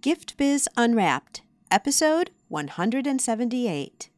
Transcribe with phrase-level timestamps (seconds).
[0.00, 1.42] Gift Biz Unwrapped,
[1.72, 4.10] episode 178.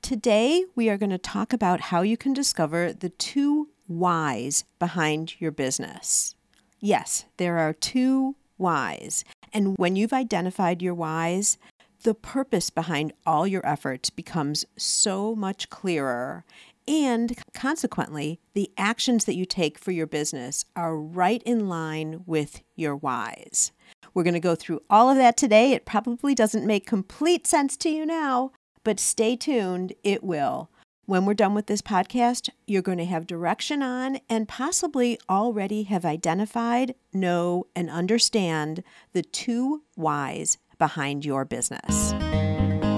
[0.00, 5.38] Today, we are going to talk about how you can discover the two whys behind
[5.38, 6.34] your business.
[6.80, 9.24] Yes, there are two whys.
[9.52, 11.58] And when you've identified your whys,
[12.02, 16.46] the purpose behind all your efforts becomes so much clearer.
[16.88, 22.62] And consequently, the actions that you take for your business are right in line with
[22.74, 23.70] your whys.
[24.12, 25.72] We're going to go through all of that today.
[25.72, 30.70] It probably doesn't make complete sense to you now, but stay tuned, it will.
[31.06, 35.82] When we're done with this podcast, you're going to have direction on and possibly already
[35.84, 38.82] have identified, know, and understand
[39.12, 42.14] the two whys behind your business.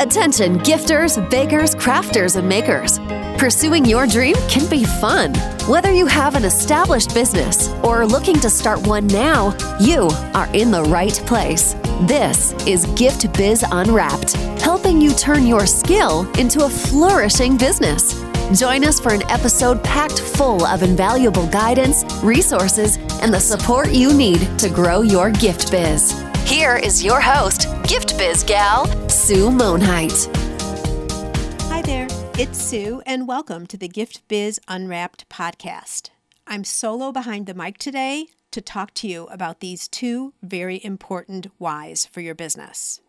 [0.06, 3.00] Attention, gifters, bakers, crafters, and makers.
[3.40, 5.34] Pursuing your dream can be fun.
[5.68, 10.48] Whether you have an established business or are looking to start one now, you are
[10.54, 11.74] in the right place.
[12.02, 18.14] This is Gift Biz Unwrapped, helping you turn your skill into a flourishing business.
[18.56, 24.16] Join us for an episode packed full of invaluable guidance, resources, and the support you
[24.16, 26.14] need to grow your gift biz.
[26.46, 30.32] Here is your host, Gift Biz Gal, Sue Monhait.
[31.62, 32.06] Hi there,
[32.38, 36.10] it's Sue, and welcome to the Gift Biz Unwrapped podcast.
[36.46, 41.48] I'm solo behind the mic today to talk to you about these two very important
[41.58, 43.00] whys for your business.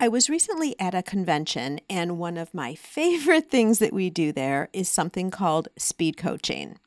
[0.00, 4.32] I was recently at a convention, and one of my favorite things that we do
[4.32, 6.78] there is something called speed coaching.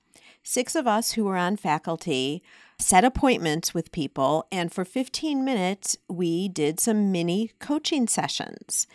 [0.42, 2.42] Six of us who were on faculty
[2.80, 8.88] set appointments with people, and for 15 minutes, we did some mini coaching sessions.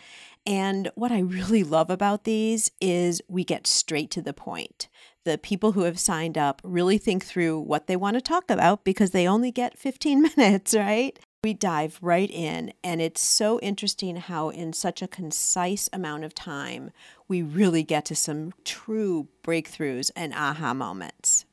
[0.45, 4.87] And what I really love about these is we get straight to the point.
[5.23, 8.83] The people who have signed up really think through what they want to talk about
[8.83, 11.17] because they only get 15 minutes, right?
[11.43, 16.33] We dive right in, and it's so interesting how, in such a concise amount of
[16.33, 16.89] time,
[17.27, 21.45] we really get to some true breakthroughs and aha moments.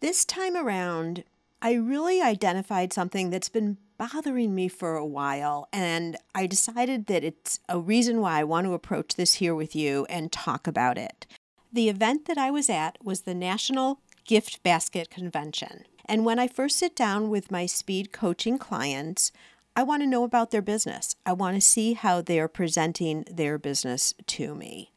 [0.00, 1.24] This time around,
[1.60, 7.24] I really identified something that's been bothering me for a while, and I decided that
[7.24, 10.98] it's a reason why I want to approach this here with you and talk about
[10.98, 11.26] it.
[11.72, 15.84] The event that I was at was the National Gift Basket Convention.
[16.04, 19.32] And when I first sit down with my speed coaching clients,
[19.74, 21.16] I want to know about their business.
[21.26, 24.92] I want to see how they're presenting their business to me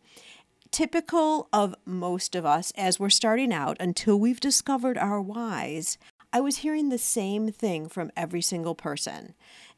[0.71, 5.97] typical of most of us as we're starting out until we've discovered our whys,
[6.33, 9.33] I was hearing the same thing from every single person.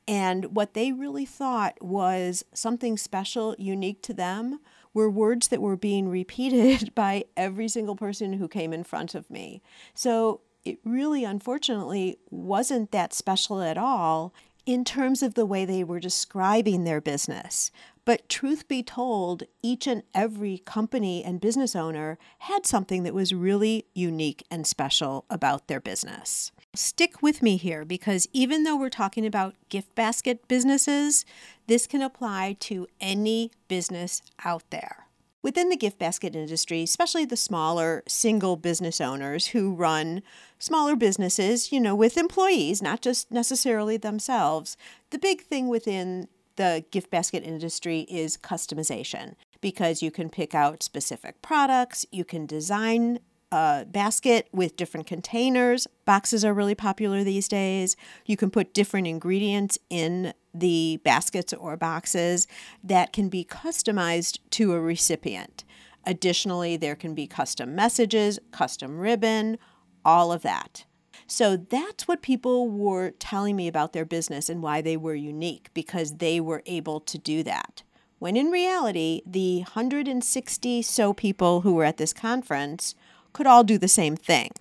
[0.07, 4.59] And what they really thought was something special, unique to them,
[4.93, 9.29] were words that were being repeated by every single person who came in front of
[9.29, 9.61] me.
[9.93, 14.33] So it really, unfortunately, wasn't that special at all
[14.65, 17.71] in terms of the way they were describing their business.
[18.05, 23.33] But truth be told, each and every company and business owner had something that was
[23.33, 26.51] really unique and special about their business.
[26.73, 31.23] Stick with me here because even though we're talking about gift basket businesses,
[31.67, 35.02] this can apply to any business out there.
[35.43, 40.23] Within the gift basket industry, especially the smaller single business owners who run
[40.57, 44.77] smaller businesses, you know, with employees, not just necessarily themselves,
[45.09, 50.81] the big thing within the gift basket industry is customization because you can pick out
[50.81, 53.19] specific products, you can design
[53.51, 55.87] a basket with different containers.
[56.05, 57.95] Boxes are really popular these days.
[58.25, 62.47] You can put different ingredients in the baskets or boxes
[62.83, 65.63] that can be customized to a recipient.
[66.05, 69.57] Additionally, there can be custom messages, custom ribbon,
[70.03, 70.85] all of that.
[71.27, 75.69] So that's what people were telling me about their business and why they were unique
[75.73, 77.83] because they were able to do that.
[78.19, 82.95] When in reality, the 160 so people who were at this conference
[83.33, 84.51] could all do the same thing.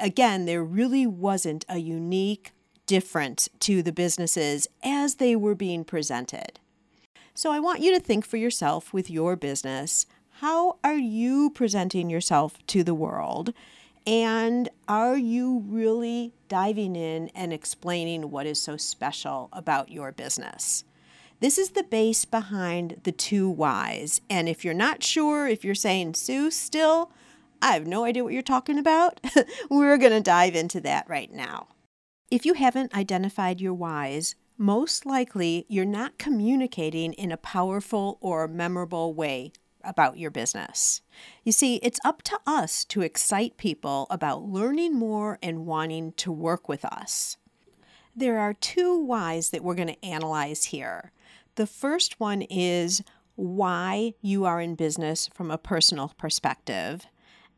[0.00, 2.52] Again, there really wasn't a unique
[2.86, 6.60] difference to the businesses as they were being presented.
[7.34, 10.06] So I want you to think for yourself with your business
[10.38, 13.54] how are you presenting yourself to the world?
[14.06, 20.84] And are you really diving in and explaining what is so special about your business?
[21.40, 24.20] This is the base behind the two whys.
[24.28, 27.10] And if you're not sure, if you're saying, Sue, still,
[27.62, 29.20] I have no idea what you're talking about,
[29.70, 31.68] we're going to dive into that right now.
[32.30, 38.48] If you haven't identified your whys, most likely you're not communicating in a powerful or
[38.48, 41.02] memorable way about your business.
[41.44, 46.32] You see, it's up to us to excite people about learning more and wanting to
[46.32, 47.36] work with us.
[48.16, 51.12] There are two whys that we're going to analyze here.
[51.56, 53.02] The first one is
[53.36, 57.06] why you are in business from a personal perspective.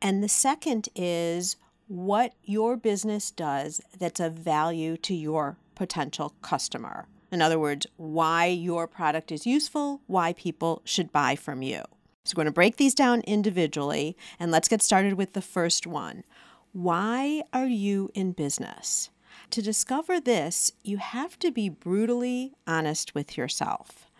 [0.02, 1.56] And the second is
[1.88, 7.06] what your business does that's of value to your potential customer.
[7.30, 11.82] In other words, why your product is useful, why people should buy from you.
[12.24, 15.86] So, we're going to break these down individually, and let's get started with the first
[15.86, 16.24] one.
[16.72, 19.10] Why are you in business?
[19.50, 24.10] To discover this, you have to be brutally honest with yourself.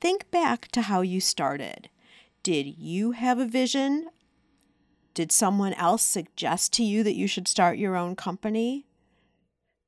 [0.00, 1.88] Think back to how you started.
[2.42, 4.08] Did you have a vision?
[5.16, 8.84] Did someone else suggest to you that you should start your own company?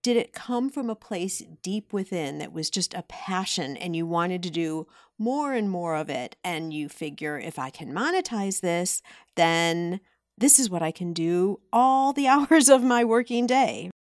[0.03, 4.07] Did it come from a place deep within that was just a passion and you
[4.07, 4.87] wanted to do
[5.19, 6.37] more and more of it?
[6.43, 9.03] And you figure, if I can monetize this,
[9.35, 10.01] then
[10.39, 13.91] this is what I can do all the hours of my working day.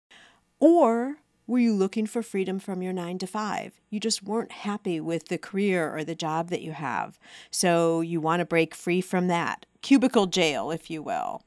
[0.60, 1.16] Or
[1.46, 3.78] were you looking for freedom from your nine to five?
[3.90, 7.18] You just weren't happy with the career or the job that you have.
[7.50, 11.42] So you want to break free from that cubicle jail, if you will.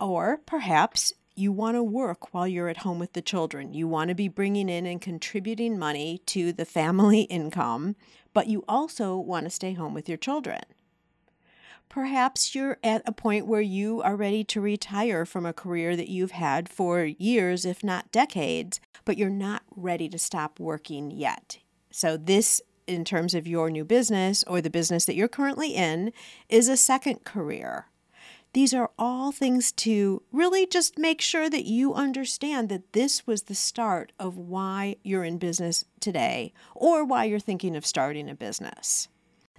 [0.00, 3.74] Or perhaps you want to work while you're at home with the children.
[3.74, 7.96] You want to be bringing in and contributing money to the family income,
[8.32, 10.62] but you also want to stay home with your children.
[11.88, 16.08] Perhaps you're at a point where you are ready to retire from a career that
[16.08, 21.58] you've had for years, if not decades, but you're not ready to stop working yet.
[21.90, 26.12] So, this, in terms of your new business or the business that you're currently in,
[26.48, 27.86] is a second career.
[28.54, 33.42] These are all things to really just make sure that you understand that this was
[33.42, 38.34] the start of why you're in business today or why you're thinking of starting a
[38.34, 39.08] business.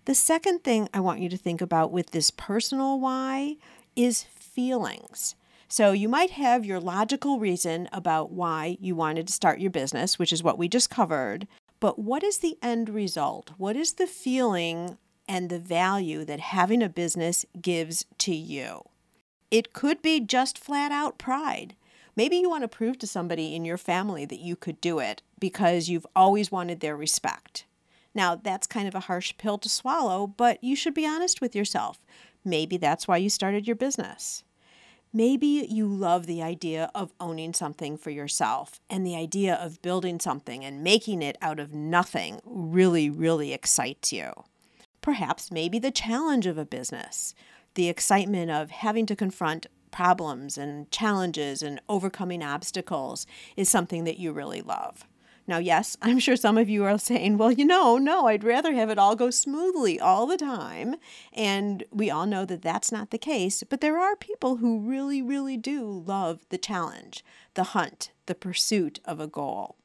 [0.05, 3.57] The second thing I want you to think about with this personal why
[3.97, 5.35] is feelings.
[5.67, 10.17] So you might have your logical reason about why you wanted to start your business,
[10.17, 11.47] which is what we just covered.
[11.79, 13.51] But what is the end result?
[13.57, 18.83] What is the feeling and the value that having a business gives to you.
[19.51, 21.75] It could be just flat out pride.
[22.15, 25.21] Maybe you want to prove to somebody in your family that you could do it
[25.39, 27.65] because you've always wanted their respect.
[28.13, 31.55] Now, that's kind of a harsh pill to swallow, but you should be honest with
[31.55, 31.99] yourself.
[32.45, 34.43] Maybe that's why you started your business.
[35.15, 40.19] Maybe you love the idea of owning something for yourself, and the idea of building
[40.19, 44.33] something and making it out of nothing really, really excites you
[45.05, 47.35] perhaps maybe the challenge of a business,
[47.75, 54.17] the excitement of having to confront problems and challenges and overcoming obstacles is something that
[54.17, 55.05] you really love.
[55.47, 58.73] Now, yes, I'm sure some of you are saying, well, you know, no, I'd rather
[58.73, 60.95] have it all go smoothly all the time.
[61.33, 63.63] And we all know that that's not the case.
[63.63, 68.99] But there are people who really, really do love the challenge, the hunt, the pursuit
[69.05, 69.75] of a goal.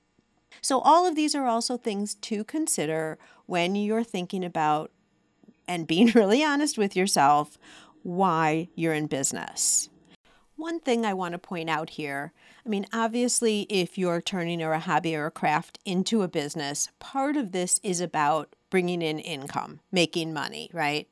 [0.62, 4.91] So, all of these are also things to consider when you're thinking about
[5.67, 7.59] and being really honest with yourself
[8.03, 9.89] why you're in business.
[10.57, 12.33] One thing I want to point out here
[12.65, 17.37] I mean, obviously, if you're turning a hobby or a craft into a business, part
[17.37, 21.09] of this is about bringing in income, making money, right?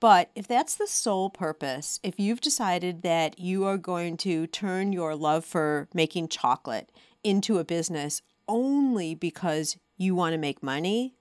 [0.00, 4.92] But if that's the sole purpose, if you've decided that you are going to turn
[4.92, 6.90] your love for making chocolate
[7.22, 11.14] into a business only because you want to make money,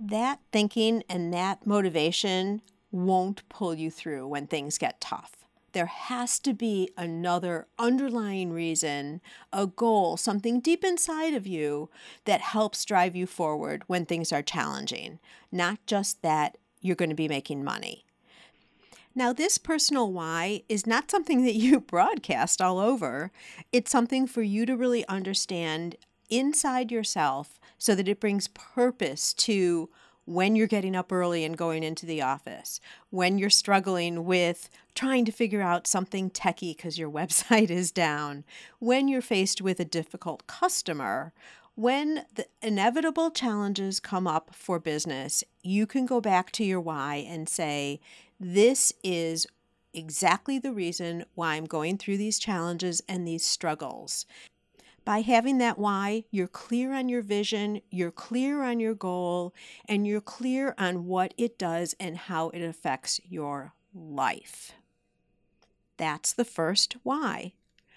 [0.00, 5.45] that thinking and that motivation won't pull you through when things get tough.
[5.76, 9.20] There has to be another underlying reason,
[9.52, 11.90] a goal, something deep inside of you
[12.24, 15.18] that helps drive you forward when things are challenging,
[15.52, 18.06] not just that you're going to be making money.
[19.14, 23.30] Now, this personal why is not something that you broadcast all over.
[23.70, 25.96] It's something for you to really understand
[26.30, 29.90] inside yourself so that it brings purpose to
[30.26, 32.80] when you're getting up early and going into the office,
[33.10, 38.44] when you're struggling with trying to figure out something techie because your website is down,
[38.78, 41.32] when you're faced with a difficult customer,
[41.76, 47.24] when the inevitable challenges come up for business, you can go back to your why
[47.28, 48.00] and say,
[48.40, 49.46] This is
[49.92, 54.26] exactly the reason why I'm going through these challenges and these struggles.
[55.06, 59.54] By having that why, you're clear on your vision, you're clear on your goal,
[59.88, 64.72] and you're clear on what it does and how it affects your life.
[65.96, 67.52] That's the first why.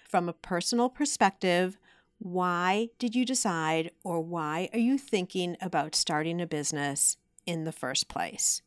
[0.07, 1.79] From a personal perspective,
[2.19, 7.71] why did you decide or why are you thinking about starting a business in the
[7.71, 8.61] first place?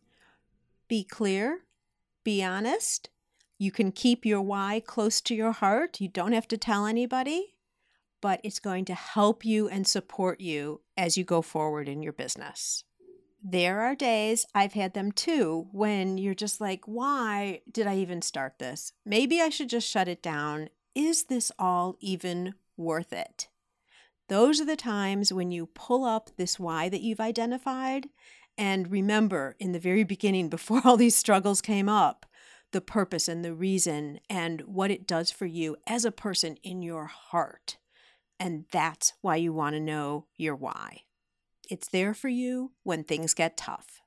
[0.88, 1.60] Be clear,
[2.24, 3.08] be honest.
[3.56, 6.00] You can keep your why close to your heart.
[6.00, 7.51] You don't have to tell anybody
[8.22, 12.14] but it's going to help you and support you as you go forward in your
[12.14, 12.84] business.
[13.44, 18.22] There are days, I've had them too, when you're just like, why did I even
[18.22, 18.92] start this?
[19.04, 20.68] Maybe I should just shut it down.
[20.94, 23.48] Is this all even worth it?
[24.28, 28.08] Those are the times when you pull up this why that you've identified.
[28.56, 32.26] And remember, in the very beginning, before all these struggles came up,
[32.70, 36.80] the purpose and the reason and what it does for you as a person in
[36.80, 37.78] your heart.
[38.42, 41.02] And that's why you want to know your why.
[41.70, 44.00] It's there for you when things get tough.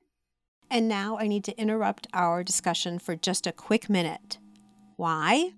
[0.69, 4.39] And now I need to interrupt our discussion for just a quick minute.
[4.97, 5.51] Why?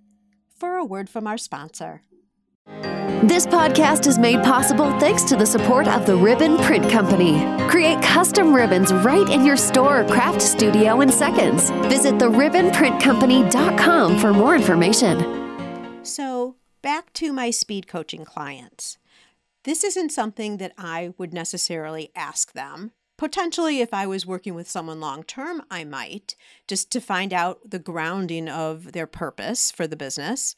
[0.55, 2.03] For a word from our sponsor.
[3.23, 7.39] This podcast is made possible thanks to the support of the Ribbon Print Company.
[7.67, 11.71] Create custom ribbons right in your store or craft studio in seconds.
[11.89, 16.05] Visit theribbonprintcompany.com for more information.
[16.05, 18.97] So, back to my speed coaching clients.
[19.65, 22.93] This isn't something that I would necessarily ask them.
[23.17, 27.71] Potentially, if I was working with someone long term, I might, just to find out
[27.71, 30.55] the grounding of their purpose for the business.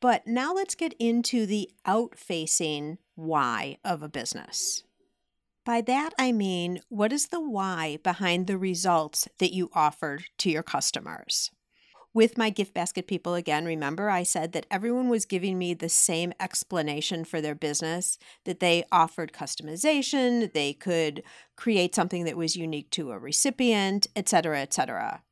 [0.00, 4.82] But now let's get into the out facing why of a business.
[5.66, 10.50] By that, I mean, what is the why behind the results that you offer to
[10.50, 11.50] your customers?
[12.16, 15.90] With my gift basket people again, remember I said that everyone was giving me the
[15.90, 21.22] same explanation for their business, that they offered customization, they could
[21.56, 25.22] create something that was unique to a recipient, etc., etc.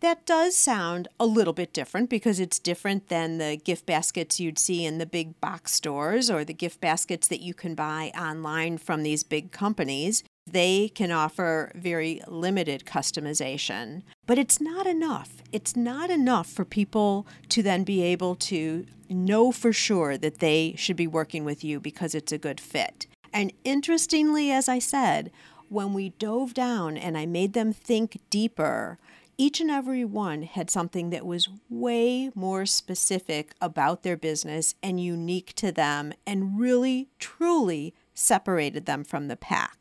[0.00, 4.58] That does sound a little bit different because it's different than the gift baskets you'd
[4.58, 8.78] see in the big box stores or the gift baskets that you can buy online
[8.78, 14.02] from these big companies they can offer very limited customization.
[14.26, 15.42] But it's not enough.
[15.52, 20.74] It's not enough for people to then be able to know for sure that they
[20.76, 23.06] should be working with you because it's a good fit.
[23.32, 25.30] And interestingly, as I said,
[25.68, 28.98] when we dove down and I made them think deeper,
[29.38, 35.02] each and every one had something that was way more specific about their business and
[35.02, 39.79] unique to them and really, truly separated them from the pack.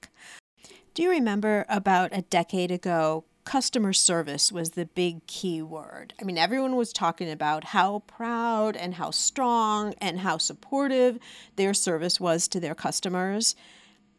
[0.99, 6.13] Do you remember about a decade ago, customer service was the big key word?
[6.19, 11.17] I mean, everyone was talking about how proud and how strong and how supportive
[11.55, 13.55] their service was to their customers,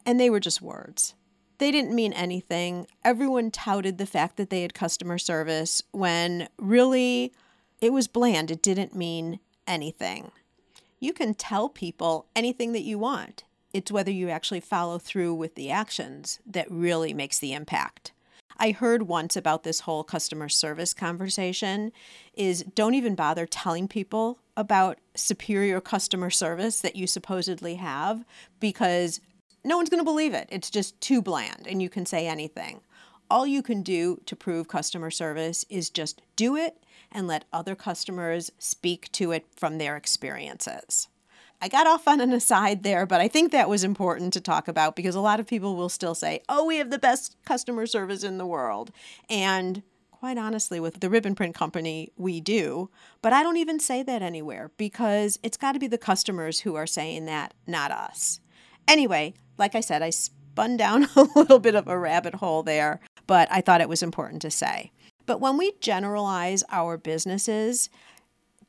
[0.07, 1.13] and they were just words.
[1.59, 2.87] They didn't mean anything.
[3.05, 7.35] Everyone touted the fact that they had customer service when really
[7.83, 8.51] it was bland.
[8.51, 10.33] It didn't mean anything.
[10.99, 15.55] You can tell people anything that you want it's whether you actually follow through with
[15.55, 18.12] the actions that really makes the impact.
[18.62, 21.93] I heard once about this whole customer service conversation
[22.35, 28.23] is don't even bother telling people about superior customer service that you supposedly have
[28.61, 29.21] because
[29.65, 30.47] no one's going to believe it.
[30.53, 32.83] It's just too bland and you can say anything.
[33.31, 37.75] All you can do to prove customer service is just do it and let other
[37.75, 41.09] customers speak to it from their experiences.
[41.62, 44.67] I got off on an aside there, but I think that was important to talk
[44.67, 47.87] about because a lot of people will still say, oh, we have the best customer
[47.87, 48.90] service in the world.
[49.29, 52.88] And quite honestly, with the Ribbon Print Company, we do.
[53.21, 56.76] But I don't even say that anywhere because it's got to be the customers who
[56.76, 58.40] are saying that, not us.
[58.88, 63.00] Anyway, like I said, I spun down a little bit of a rabbit hole there,
[63.26, 64.93] but I thought it was important to say.
[65.26, 67.90] But when we generalize our businesses,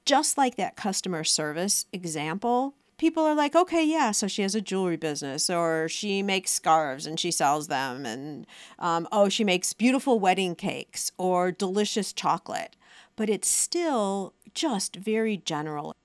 [0.06, 4.62] just like that customer service example, people are like, okay, yeah, so she has a
[4.62, 8.46] jewelry business, or she makes scarves and she sells them, and
[8.78, 12.76] um, oh, she makes beautiful wedding cakes or delicious chocolate.
[13.16, 15.96] But it's still just very general.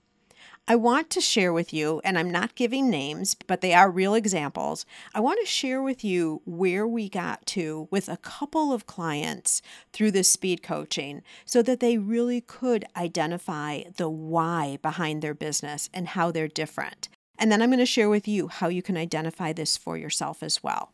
[0.68, 4.14] I want to share with you, and I'm not giving names, but they are real
[4.14, 4.84] examples.
[5.14, 9.62] I want to share with you where we got to with a couple of clients
[9.92, 15.88] through this speed coaching so that they really could identify the why behind their business
[15.94, 17.08] and how they're different.
[17.38, 20.42] And then I'm going to share with you how you can identify this for yourself
[20.42, 20.90] as well.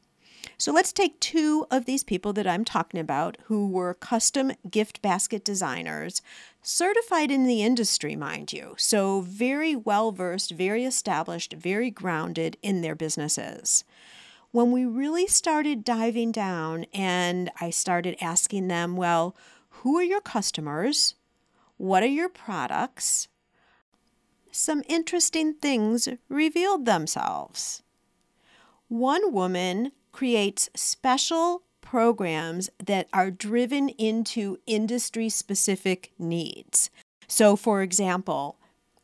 [0.58, 5.00] So let's take two of these people that I'm talking about who were custom gift
[5.02, 6.20] basket designers,
[6.62, 8.74] certified in the industry, mind you.
[8.78, 13.84] So very well versed, very established, very grounded in their businesses.
[14.52, 19.36] When we really started diving down and I started asking them, well,
[19.70, 21.16] who are your customers?
[21.78, 23.28] What are your products?
[24.50, 27.82] Some interesting things revealed themselves.
[28.88, 36.88] One woman creates special programs that are driven into industry specific needs.
[37.28, 38.56] So, for example,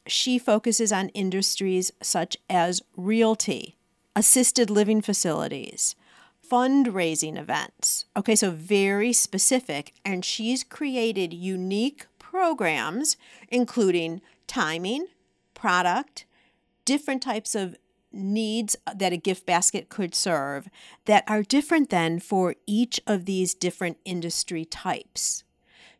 [0.07, 3.77] she focuses on industries such as realty,
[4.17, 5.97] assisted living facilities,
[6.51, 8.07] fundraising events.
[8.17, 9.93] Okay, so very specific.
[10.03, 13.19] And she's created unique programs,
[13.51, 15.09] including timing,
[15.53, 16.25] product,
[16.87, 17.77] different types of
[18.13, 20.69] needs that a gift basket could serve
[21.05, 25.45] that are different than for each of these different industry types.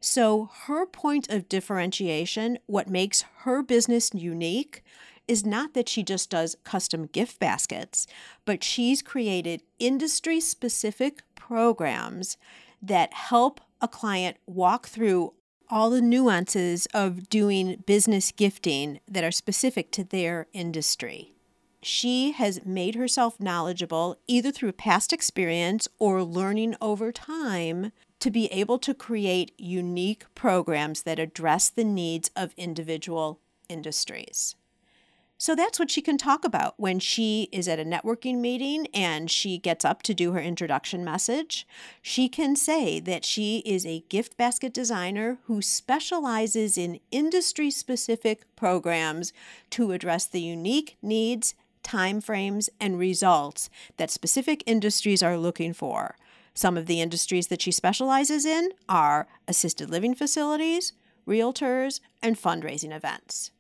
[0.01, 4.85] So, her point of differentiation, what makes her business unique,
[5.27, 8.07] is not that she just does custom gift baskets,
[8.45, 12.37] but she's created industry specific programs
[12.81, 15.35] that help a client walk through
[15.69, 21.35] all the nuances of doing business gifting that are specific to their industry.
[21.81, 28.47] She has made herself knowledgeable either through past experience or learning over time to be
[28.47, 34.57] able to create unique programs that address the needs of individual industries.
[35.41, 39.31] So that's what she can talk about when she is at a networking meeting and
[39.31, 41.65] she gets up to do her introduction message.
[42.03, 48.47] She can say that she is a gift basket designer who specializes in industry specific
[48.57, 49.33] programs
[49.71, 51.55] to address the unique needs,
[51.89, 56.17] timeframes, and results that specific industries are looking for.
[56.55, 60.93] Some of the industries that she specializes in are assisted living facilities,
[61.27, 63.53] realtors, and fundraising events.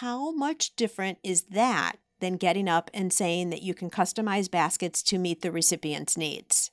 [0.00, 5.02] How much different is that than getting up and saying that you can customize baskets
[5.04, 6.70] to meet the recipient's needs?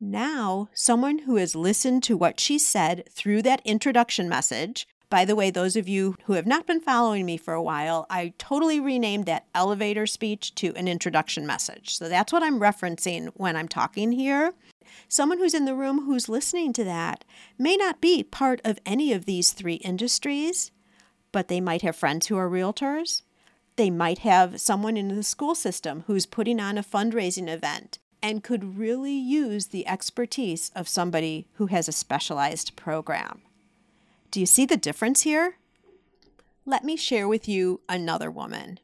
[0.00, 5.34] Now, someone who has listened to what she said through that introduction message, by the
[5.34, 8.78] way, those of you who have not been following me for a while, I totally
[8.78, 11.96] renamed that elevator speech to an introduction message.
[11.96, 14.54] So that's what I'm referencing when I'm talking here.
[15.08, 17.24] Someone who's in the room who's listening to that
[17.58, 20.70] may not be part of any of these three industries,
[21.32, 23.22] but they might have friends who are realtors.
[23.74, 28.44] They might have someone in the school system who's putting on a fundraising event and
[28.44, 33.42] could really use the expertise of somebody who has a specialized program.
[34.30, 35.56] Do you see the difference here?
[36.64, 38.78] Let me share with you another woman.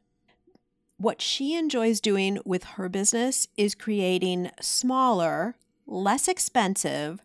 [0.97, 5.55] What she enjoys doing with her business is creating smaller,
[5.87, 7.23] less expensive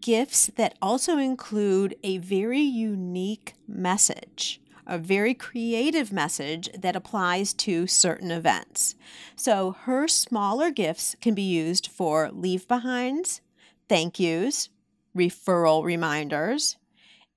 [0.00, 7.88] gifts that also include a very unique message, a very creative message that applies to
[7.88, 8.94] certain events.
[9.34, 13.40] So her smaller gifts can be used for leave behinds,
[13.88, 14.68] thank yous,
[15.16, 16.76] referral reminders,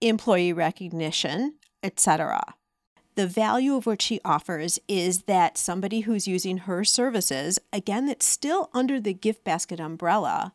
[0.02, 2.56] employee recognition, etc.
[3.16, 8.26] The value of what she offers is that somebody who's using her services, again, it's
[8.26, 10.54] still under the gift basket umbrella,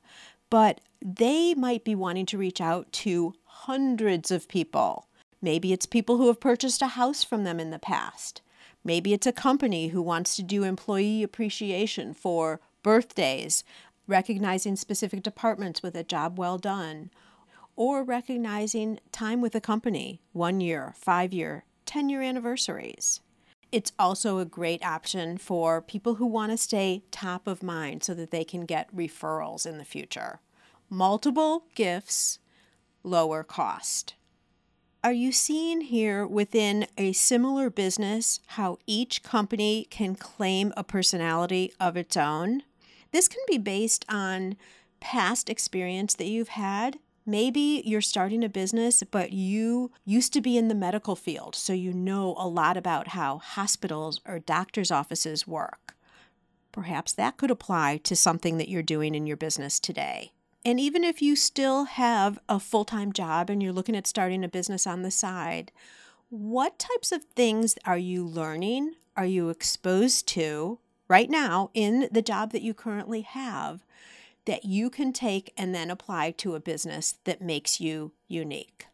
[0.48, 5.08] but they might be wanting to reach out to hundreds of people.
[5.42, 8.40] Maybe it's people who have purchased a house from them in the past.
[8.82, 13.62] Maybe it's a company who wants to do employee appreciation for birthdays,
[14.06, 17.10] recognizing specific departments with a job well done,
[17.76, 23.20] or recognizing time with a company, one year, five year, 10 year anniversaries.
[23.72, 28.14] It's also a great option for people who want to stay top of mind so
[28.14, 30.40] that they can get referrals in the future
[30.90, 32.38] multiple gifts,
[33.02, 34.14] lower cost.
[35.02, 41.72] Are you seeing here within a similar business how each company can claim a personality
[41.78, 42.62] of its own?
[43.12, 44.56] This can be based on
[45.00, 46.98] past experience that you've had.
[47.26, 51.72] Maybe you're starting a business, but you used to be in the medical field, so
[51.72, 55.94] you know a lot about how hospitals or doctors' offices work.
[56.70, 60.32] Perhaps that could apply to something that you're doing in your business today.
[60.66, 64.44] And even if you still have a full time job and you're looking at starting
[64.44, 65.72] a business on the side,
[66.28, 68.94] what types of things are you learning?
[69.16, 73.83] Are you exposed to right now in the job that you currently have
[74.46, 78.86] that you can take and then apply to a business that makes you unique?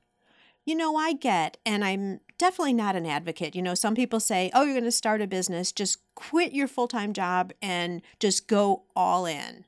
[0.64, 3.56] You know, I get, and I'm definitely not an advocate.
[3.56, 6.68] You know, some people say, oh, you're going to start a business, just quit your
[6.68, 9.64] full time job and just go all in.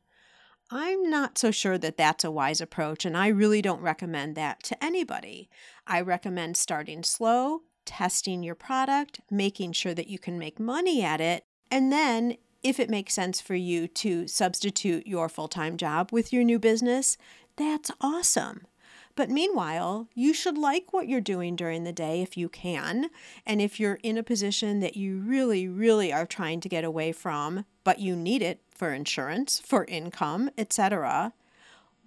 [0.70, 4.62] I'm not so sure that that's a wise approach, and I really don't recommend that
[4.64, 5.50] to anybody.
[5.86, 11.20] I recommend starting slow, testing your product, making sure that you can make money at
[11.20, 16.10] it, and then if it makes sense for you to substitute your full time job
[16.12, 17.16] with your new business,
[17.56, 18.66] that's awesome.
[19.14, 23.10] But meanwhile, you should like what you're doing during the day if you can.
[23.44, 27.12] And if you're in a position that you really, really are trying to get away
[27.12, 31.34] from, but you need it for insurance, for income, etc.,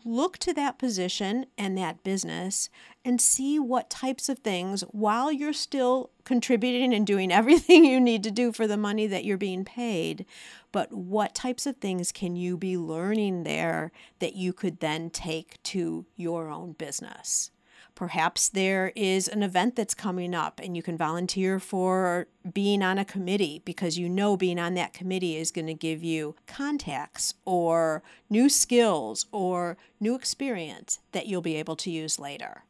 [0.06, 2.70] look to that position and that business
[3.04, 8.24] and see what types of things, while you're still contributing and doing everything you need
[8.24, 10.26] to do for the money that you're being paid,
[10.72, 15.62] but what types of things can you be learning there that you could then take
[15.64, 17.52] to your own business?
[17.96, 22.98] Perhaps there is an event that's coming up and you can volunteer for being on
[22.98, 27.34] a committee because you know being on that committee is going to give you contacts
[27.46, 32.66] or new skills or new experience that you'll be able to use later.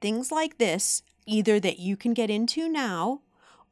[0.00, 3.22] Things like this, either that you can get into now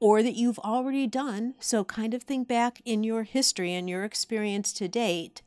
[0.00, 4.02] or that you've already done, so kind of think back in your history and your
[4.02, 5.42] experience to date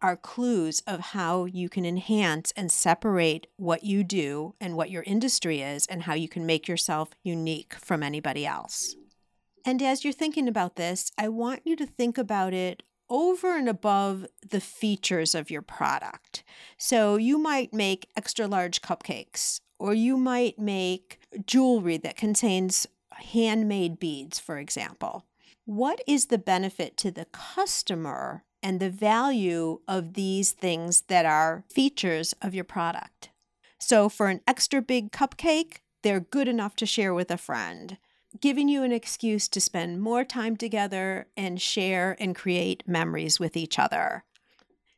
[0.00, 5.02] are clues of how you can enhance and separate what you do and what your
[5.04, 8.96] industry is, and how you can make yourself unique from anybody else.
[9.64, 13.68] And as you're thinking about this, I want you to think about it over and
[13.68, 16.42] above the features of your product.
[16.78, 23.98] So you might make extra large cupcakes, or you might make jewelry that contains handmade
[23.98, 25.24] beads, for example.
[25.64, 31.64] What is the benefit to the customer and the value of these things that are
[31.68, 33.30] features of your product.
[33.78, 37.98] So, for an extra big cupcake, they're good enough to share with a friend,
[38.40, 43.56] giving you an excuse to spend more time together and share and create memories with
[43.56, 44.24] each other.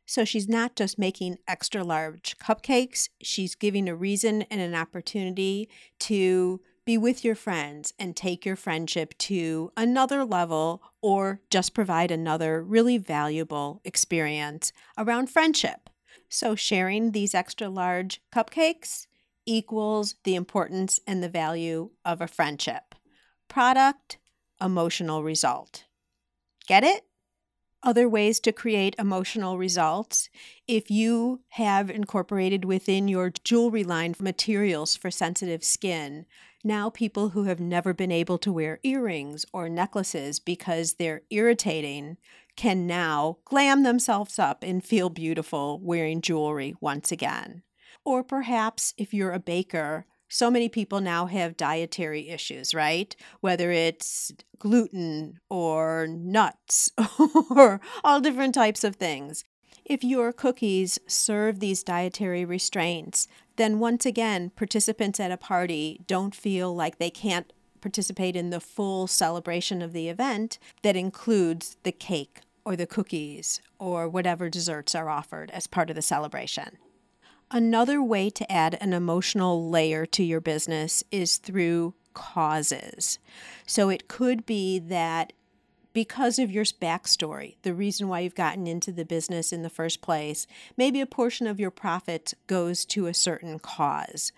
[0.05, 5.69] So, she's not just making extra large cupcakes, she's giving a reason and an opportunity
[5.99, 12.09] to be with your friends and take your friendship to another level or just provide
[12.09, 15.91] another really valuable experience around friendship.
[16.29, 19.05] So, sharing these extra large cupcakes
[19.45, 22.95] equals the importance and the value of a friendship.
[23.47, 24.17] Product,
[24.59, 25.83] emotional result.
[26.67, 27.03] Get it?
[27.83, 30.29] Other ways to create emotional results.
[30.67, 36.25] If you have incorporated within your jewelry line materials for sensitive skin,
[36.63, 42.17] now people who have never been able to wear earrings or necklaces because they're irritating
[42.55, 47.63] can now glam themselves up and feel beautiful wearing jewelry once again.
[48.03, 53.15] Or perhaps if you're a baker, so many people now have dietary issues, right?
[53.41, 56.91] Whether it's gluten or nuts
[57.49, 59.43] or all different types of things.
[59.89, 66.35] If your cookies serve these dietary restraints, then once again, participants at a party don't
[66.35, 71.91] feel like they can't participate in the full celebration of the event that includes the
[71.91, 76.77] cake or the cookies or whatever desserts are offered as part of the celebration.
[77.49, 83.17] Another way to add an emotional layer to your business is through causes.
[83.65, 85.33] So it could be that
[85.93, 90.01] because of your backstory, the reason why you've gotten into the business in the first
[90.01, 90.45] place,
[90.77, 94.31] maybe a portion of your profit goes to a certain cause.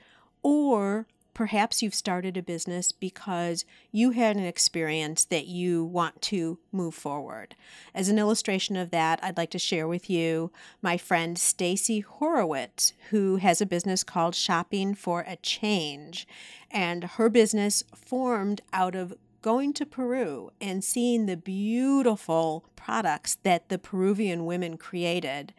[0.43, 6.59] Or perhaps you've started a business because you had an experience that you want to
[6.71, 7.55] move forward.
[7.93, 12.93] As an illustration of that, I'd like to share with you my friend Stacy Horowitz,
[13.09, 16.27] who has a business called Shopping for a Change.
[16.69, 23.69] And her business formed out of going to Peru and seeing the beautiful products that
[23.69, 25.53] the Peruvian women created,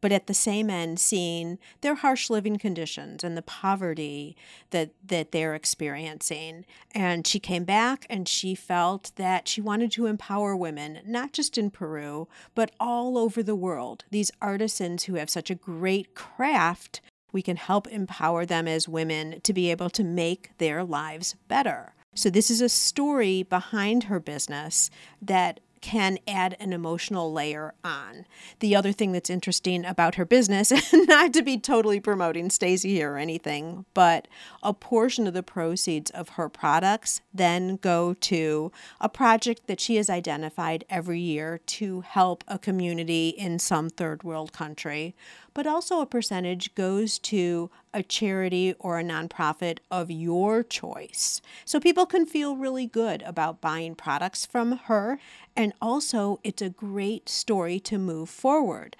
[0.00, 4.36] but at the same end seeing their harsh living conditions and the poverty
[4.70, 6.64] that that they're experiencing.
[6.94, 11.58] And she came back and she felt that she wanted to empower women not just
[11.58, 14.04] in Peru but all over the world.
[14.10, 19.40] These artisans who have such a great craft we can help empower them as women
[19.42, 24.18] to be able to make their lives better so, this is a story behind her
[24.18, 24.90] business
[25.22, 28.26] that can add an emotional layer on.
[28.58, 33.12] The other thing that's interesting about her business, not to be totally promoting Stacy here
[33.12, 34.26] or anything, but
[34.62, 39.94] a portion of the proceeds of her products then go to a project that she
[39.94, 45.14] has identified every year to help a community in some third world country
[45.58, 51.42] but also a percentage goes to a charity or a nonprofit of your choice.
[51.64, 55.18] So people can feel really good about buying products from her.
[55.56, 58.96] And also, it's a great story to move forward.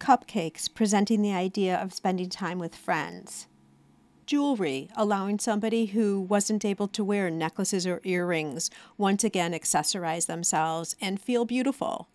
[0.00, 3.46] Cupcakes presenting the idea of spending time with friends
[4.26, 10.94] jewelry, allowing somebody who wasn't able to wear necklaces or earrings once again accessorize themselves
[11.00, 12.08] and feel beautiful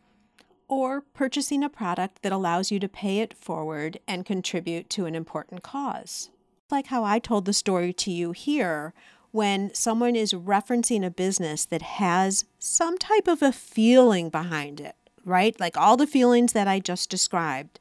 [0.67, 5.15] or purchasing a product that allows you to pay it forward and contribute to an
[5.15, 6.30] important cause.
[6.71, 8.93] Like how I told the story to you here,
[9.32, 14.95] when someone is referencing a business that has some type of a feeling behind it,
[15.25, 15.60] right?
[15.60, 17.80] Like all the feelings that I just described.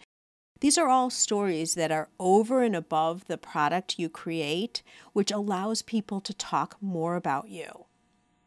[0.60, 5.82] These are all stories that are over and above the product you create, which allows
[5.82, 7.84] people to talk more about you.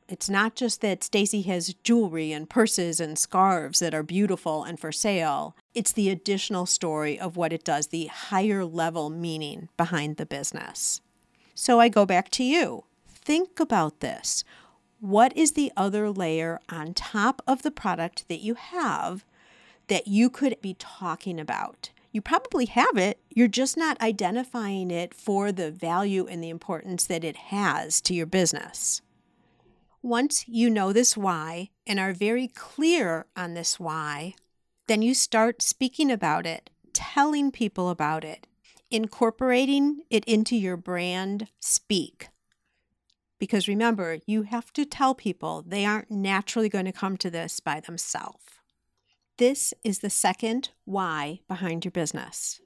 [0.10, 4.80] It's not just that Stacy has jewelry and purses and scarves that are beautiful and
[4.80, 5.56] for sale.
[5.74, 11.02] It's the additional story of what it does, the higher level meaning behind the business.
[11.56, 12.86] So I go back to you.
[13.10, 14.46] Think about this.
[15.02, 19.26] What is the other layer on top of the product that you have
[19.88, 21.90] that you could be talking about?
[22.14, 27.06] You probably have it, you're just not identifying it for the value and the importance
[27.06, 29.02] that it has to your business.
[30.08, 34.34] Once you know this why and are very clear on this why,
[34.88, 38.48] then you start speaking about it, telling people about it,
[38.90, 42.30] incorporating it into your brand speak.
[43.38, 47.60] Because remember, you have to tell people they aren't naturally going to come to this
[47.60, 48.46] by themselves.
[49.38, 52.62] This is the second why behind your business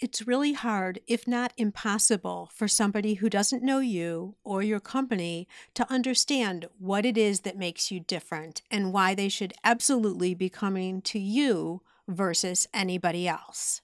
[0.00, 5.46] it's really hard, if not impossible, for somebody who doesn't know you or your company
[5.74, 10.48] to understand what it is that makes you different and why they should absolutely be
[10.48, 13.82] coming to you versus anybody else.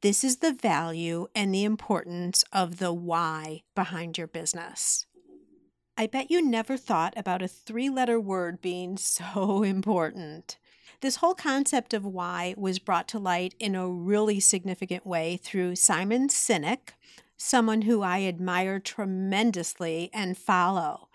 [0.00, 5.06] This is the value and the importance of the why behind your business.
[5.96, 10.58] I bet you never thought about a three letter word being so important.
[11.02, 15.74] This whole concept of why was brought to light in a really significant way through
[15.74, 16.90] Simon Sinek,
[17.36, 21.08] someone who I admire tremendously and follow.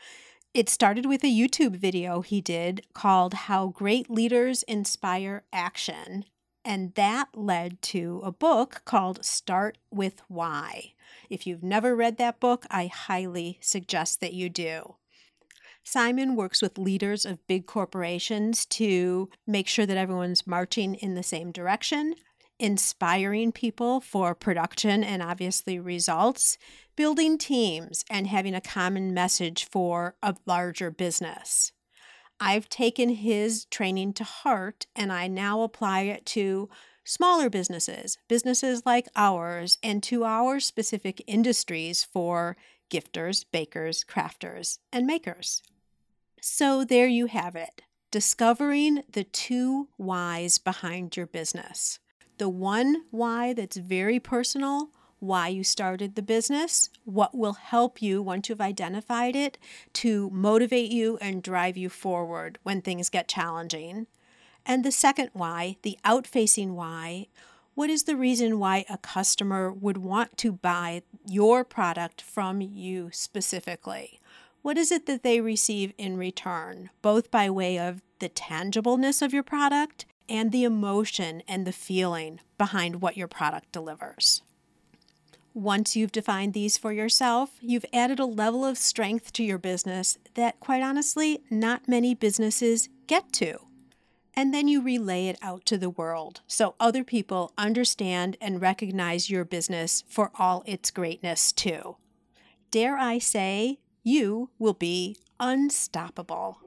[0.53, 6.25] It started with a YouTube video he did called How Great Leaders Inspire Action.
[6.65, 10.95] And that led to a book called Start with Why.
[11.29, 14.95] If you've never read that book, I highly suggest that you do.
[15.89, 21.23] Simon works with leaders of big corporations to make sure that everyone's marching in the
[21.23, 22.13] same direction,
[22.59, 26.57] inspiring people for production and obviously results,
[26.97, 31.71] building teams, and having a common message for a larger business.
[32.37, 36.67] I've taken his training to heart and I now apply it to
[37.05, 42.57] smaller businesses, businesses like ours, and to our specific industries for
[42.91, 45.61] gifters, bakers, crafters, and makers.
[46.41, 51.99] So there you have it discovering the two whys behind your business.
[52.37, 58.21] The one why that's very personal, why you started the business, what will help you
[58.21, 59.57] once you've identified it
[59.93, 64.07] to motivate you and drive you forward when things get challenging.
[64.65, 67.27] And the second why, the outfacing why,
[67.73, 73.09] what is the reason why a customer would want to buy your product from you
[73.11, 74.19] specifically?
[74.67, 79.33] What is it that they receive in return, both by way of the tangibleness of
[79.33, 84.41] your product and the emotion and the feeling behind what your product delivers.
[85.53, 90.17] Once you've defined these for yourself, you've added a level of strength to your business
[90.33, 93.57] that, quite honestly, not many businesses get to.
[94.33, 99.29] And then you relay it out to the world so other people understand and recognize
[99.29, 101.95] your business for all its greatness, too.
[102.69, 106.59] Dare I say, you will be unstoppable.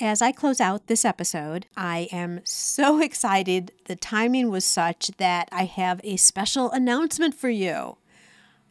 [0.00, 3.72] As I close out this episode, I am so excited.
[3.84, 7.98] The timing was such that I have a special announcement for you.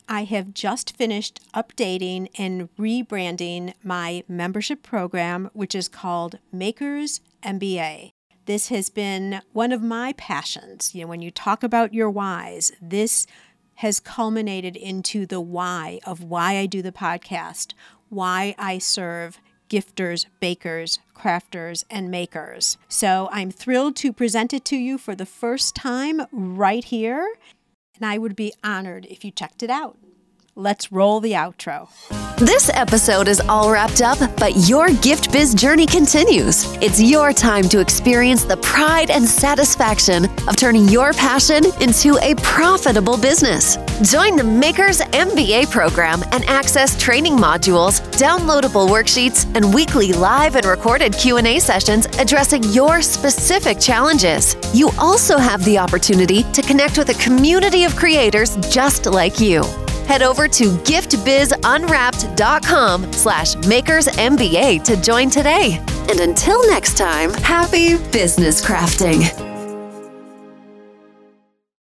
[0.10, 8.12] I have just finished updating and rebranding my membership program, which is called Makers MBA.
[8.46, 10.96] This has been one of my passions.
[10.96, 13.28] You know, when you talk about your whys, this
[13.82, 17.74] has culminated into the why of why I do the podcast,
[18.10, 19.40] why I serve
[19.72, 22.78] gifters, bakers, crafters, and makers.
[22.88, 27.28] So I'm thrilled to present it to you for the first time right here,
[27.96, 29.98] and I would be honored if you checked it out.
[30.56, 31.88] Let's roll the outro.
[32.36, 36.66] This episode is all wrapped up, but your gift biz journey continues.
[36.82, 42.36] It's your time to experience the pride and satisfaction of turning your passion into a
[42.42, 43.78] profitable business.
[44.02, 50.66] Join the Makers MBA program and access training modules, downloadable worksheets, and weekly live and
[50.66, 54.58] recorded Q&A sessions addressing your specific challenges.
[54.74, 59.64] You also have the opportunity to connect with a community of creators just like you
[60.12, 65.82] head over to giftbizunwrapped.com slash makersmba to join today.
[66.10, 69.51] And until next time, happy business crafting.